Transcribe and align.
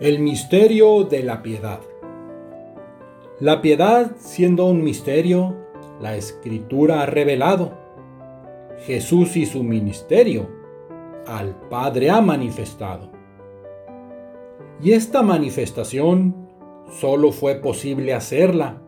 El 0.00 0.20
misterio 0.20 1.02
de 1.02 1.24
la 1.24 1.42
piedad. 1.42 1.80
La 3.40 3.60
piedad 3.60 4.12
siendo 4.18 4.66
un 4.66 4.84
misterio, 4.84 5.56
la 6.00 6.14
escritura 6.14 7.02
ha 7.02 7.06
revelado. 7.06 7.72
Jesús 8.86 9.36
y 9.36 9.44
su 9.44 9.64
ministerio 9.64 10.48
al 11.26 11.56
Padre 11.68 12.10
ha 12.10 12.20
manifestado. 12.20 13.10
Y 14.80 14.92
esta 14.92 15.22
manifestación 15.22 16.48
solo 16.92 17.32
fue 17.32 17.56
posible 17.56 18.14
hacerla 18.14 18.80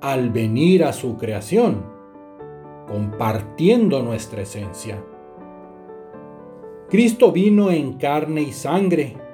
al 0.00 0.30
venir 0.30 0.82
a 0.82 0.92
su 0.92 1.16
creación, 1.16 1.84
compartiendo 2.88 4.02
nuestra 4.02 4.42
esencia. 4.42 5.00
Cristo 6.90 7.30
vino 7.30 7.70
en 7.70 7.92
carne 7.98 8.42
y 8.42 8.50
sangre 8.50 9.27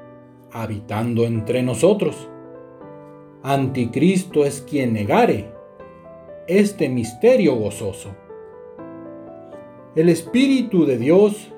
habitando 0.54 1.24
entre 1.24 1.62
nosotros. 1.62 2.30
Anticristo 3.42 4.44
es 4.44 4.62
quien 4.62 4.94
negare 4.94 5.52
este 6.46 6.88
misterio 6.88 7.56
gozoso. 7.56 8.14
El 9.96 10.08
Espíritu 10.08 10.86
de 10.86 10.96
Dios 10.96 11.52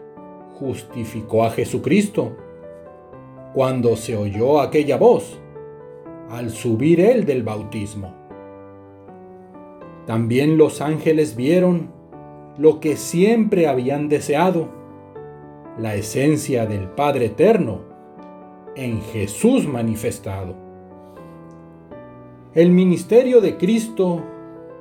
justificó 0.59 1.45
a 1.45 1.51
Jesucristo 1.51 2.37
cuando 3.55 3.97
se 3.97 4.17
oyó 4.17 4.61
aquella 4.61 4.97
voz 4.97 5.39
al 6.31 6.51
subir 6.51 7.01
él 7.01 7.27
del 7.27 7.43
bautismo. 7.43 8.15
También 10.07 10.57
los 10.57 10.81
ángeles 10.81 11.37
vieron 11.37 11.91
lo 12.57 12.81
que 12.81 12.97
siempre 12.97 13.67
habían 13.67 14.09
deseado, 14.09 14.71
la 15.79 15.95
esencia 15.95 16.65
del 16.65 16.89
Padre 16.89 17.27
Eterno 17.27 17.96
en 18.77 19.01
Jesús 19.01 19.67
manifestado. 19.67 20.55
El 22.55 22.71
ministerio 22.71 23.41
de 23.41 23.57
Cristo 23.57 24.23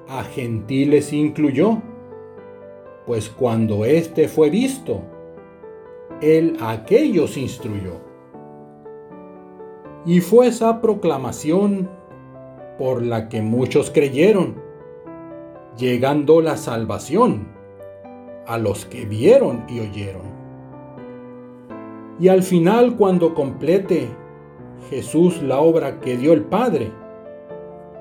a 0.08 0.24
gentiles 0.24 1.12
incluyó, 1.14 1.82
pues 3.06 3.30
cuando 3.30 3.86
éste 3.86 4.28
fue 4.28 4.50
visto, 4.50 5.02
él 6.22 6.58
a 6.60 6.72
aquellos 6.72 7.38
instruyó. 7.38 8.02
Y 10.06 10.22
fue 10.22 10.48
esa 10.48 10.82
proclamación 10.82 11.90
por 12.78 13.02
la 13.02 13.30
que 13.30 13.42
muchos 13.42 13.90
creyeron, 13.90 14.56
llegando 15.78 16.42
la 16.42 16.58
salvación 16.58 17.48
a 18.46 18.58
los 18.58 18.86
que 18.86 19.06
vieron 19.06 19.66
y 19.68 19.80
oyeron. 19.80 20.45
Y 22.20 22.30
al 22.30 22.44
final, 22.44 22.96
cuando 22.96 23.34
complete 23.34 24.10
Jesús 24.90 25.42
la 25.42 25.60
obra 25.60 26.00
que 26.00 26.18
dio 26.18 26.34
el 26.34 26.44
Padre, 26.44 26.92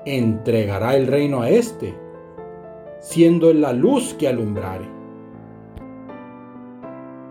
entregará 0.05 0.95
el 0.95 1.07
reino 1.07 1.41
a 1.41 1.49
éste, 1.49 1.93
siendo 3.01 3.53
la 3.53 3.73
luz 3.73 4.13
que 4.13 4.27
alumbrare. 4.27 4.94